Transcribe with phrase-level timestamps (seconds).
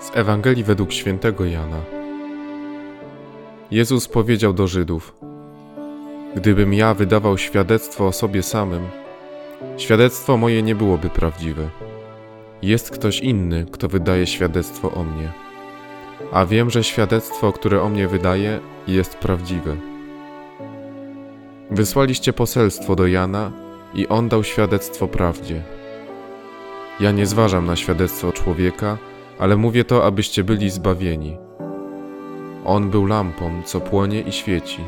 [0.00, 1.80] Z Ewangelii według świętego Jana.
[3.70, 5.14] Jezus powiedział do Żydów:
[6.36, 8.82] Gdybym ja wydawał świadectwo o sobie samym,
[9.76, 11.68] świadectwo moje nie byłoby prawdziwe.
[12.62, 15.32] Jest ktoś inny, kto wydaje świadectwo o mnie.
[16.32, 19.76] A wiem, że świadectwo, które o mnie wydaje, jest prawdziwe.
[21.70, 23.52] Wysłaliście poselstwo do Jana
[23.94, 25.81] i on dał świadectwo prawdzie.
[27.00, 28.98] Ja nie zważam na świadectwo człowieka,
[29.38, 31.36] ale mówię to, abyście byli zbawieni.
[32.64, 34.84] On był lampą, co płonie i świeci.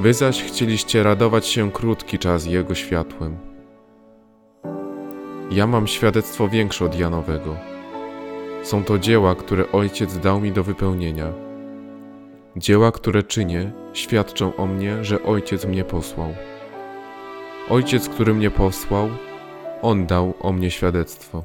[0.00, 3.36] Wy zaś chcieliście radować się krótki czas Jego światłem.
[5.50, 7.56] Ja mam świadectwo większe od Janowego.
[8.62, 11.32] Są to dzieła, które Ojciec dał mi do wypełnienia.
[12.56, 16.34] Dzieła, które czynię, świadczą o mnie, że Ojciec mnie posłał.
[17.70, 19.08] Ojciec, który mnie posłał,
[19.82, 21.42] On dał o mnie świadectwo.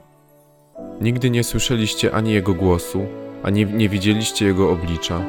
[1.02, 3.06] Nigdy nie słyszeliście ani Jego głosu,
[3.44, 5.22] ani nie widzieliście Jego oblicza.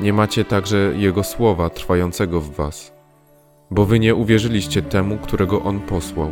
[0.00, 2.92] Nie macie także Jego słowa trwającego w was,
[3.70, 6.30] bo wy nie uwierzyliście temu, którego On posłał.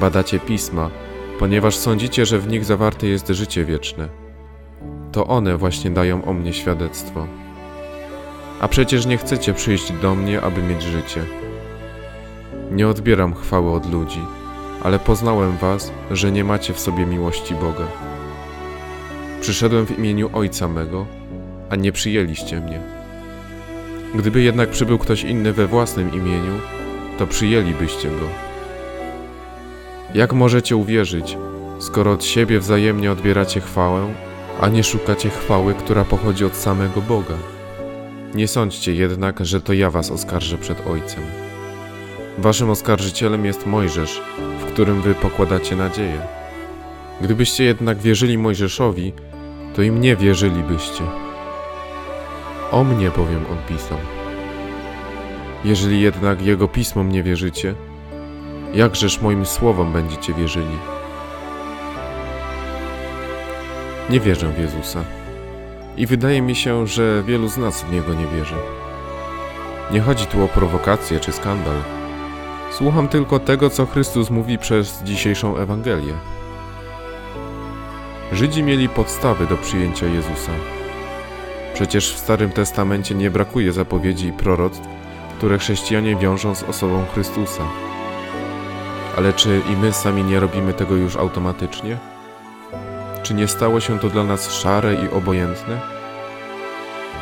[0.00, 0.90] Badacie pisma,
[1.38, 4.08] ponieważ sądzicie, że w nich zawarte jest życie wieczne.
[5.12, 7.26] To one właśnie dają o mnie świadectwo.
[8.60, 11.24] A przecież nie chcecie przyjść do mnie, aby mieć życie.
[12.70, 14.20] Nie odbieram chwały od ludzi,
[14.82, 17.86] ale poznałem was, że nie macie w sobie miłości Boga.
[19.40, 21.06] Przyszedłem w imieniu Ojca mego,
[21.70, 22.80] a nie przyjęliście mnie.
[24.14, 26.52] Gdyby jednak przybył ktoś inny we własnym imieniu,
[27.18, 28.26] to przyjęlibyście go.
[30.14, 31.36] Jak możecie uwierzyć,
[31.78, 34.14] skoro od siebie wzajemnie odbieracie chwałę,
[34.60, 37.34] a nie szukacie chwały, która pochodzi od samego Boga?
[38.34, 41.51] Nie sądźcie jednak, że to ja was oskarżę przed Ojcem.
[42.38, 44.22] Waszym oskarżycielem jest Mojżesz,
[44.60, 46.20] w którym wy pokładacie nadzieję.
[47.20, 49.12] Gdybyście jednak wierzyli Mojżeszowi,
[49.76, 51.04] to i mnie wierzylibyście.
[52.70, 53.98] O mnie bowiem on pisał.
[55.64, 57.74] Jeżeli jednak jego pismom nie wierzycie,
[58.74, 60.78] jakżeż moim słowom będziecie wierzyli?
[64.10, 65.04] Nie wierzę w Jezusa
[65.96, 68.54] i wydaje mi się, że wielu z nas w niego nie wierzy.
[69.90, 72.01] Nie chodzi tu o prowokację czy skandal.
[72.72, 76.14] Słucham tylko tego, co Chrystus mówi przez dzisiejszą Ewangelię.
[78.32, 80.52] Żydzi mieli podstawy do przyjęcia Jezusa.
[81.74, 84.88] Przecież w Starym Testamencie nie brakuje zapowiedzi i proroctw,
[85.38, 87.62] które chrześcijanie wiążą z osobą Chrystusa.
[89.16, 91.96] Ale czy i my sami nie robimy tego już automatycznie?
[93.22, 95.80] Czy nie stało się to dla nas szare i obojętne?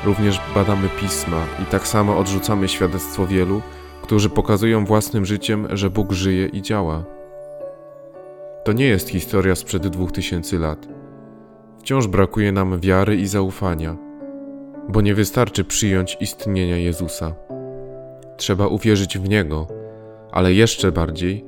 [0.04, 3.62] Również badamy pisma i tak samo odrzucamy świadectwo wielu,
[4.10, 7.04] którzy pokazują własnym życiem, że Bóg żyje i działa.
[8.64, 10.88] To nie jest historia sprzed dwóch tysięcy lat.
[11.78, 13.96] Wciąż brakuje nam wiary i zaufania,
[14.88, 17.34] bo nie wystarczy przyjąć istnienia Jezusa.
[18.36, 19.66] Trzeba uwierzyć w Niego,
[20.32, 21.44] ale jeszcze bardziej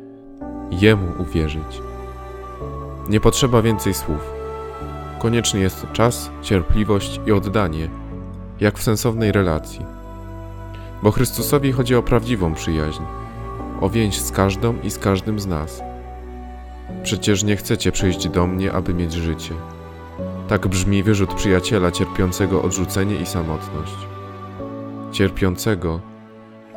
[0.71, 1.81] Jemu uwierzyć.
[3.09, 4.33] Nie potrzeba więcej słów.
[5.19, 7.89] Konieczny jest czas, cierpliwość i oddanie,
[8.61, 10.01] jak w sensownej relacji.
[11.02, 13.02] Bo Chrystusowi chodzi o prawdziwą przyjaźń,
[13.80, 15.82] o więź z każdą i z każdym z nas.
[17.02, 19.54] Przecież nie chcecie przyjść do mnie, aby mieć życie.
[20.48, 23.96] Tak brzmi wyrzut przyjaciela cierpiącego odrzucenie i samotność.
[25.12, 26.00] Cierpiącego,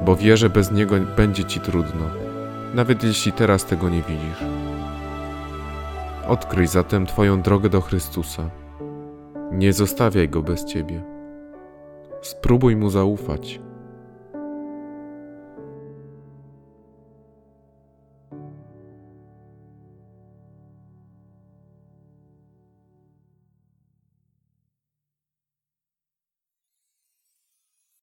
[0.01, 2.05] bo wie, że bez niego będzie ci trudno,
[2.73, 4.43] nawet jeśli teraz tego nie widzisz.
[6.27, 8.49] Odkryj zatem Twoją drogę do Chrystusa.
[9.51, 11.03] Nie zostawiaj go bez Ciebie.
[12.21, 13.59] Spróbuj mu zaufać.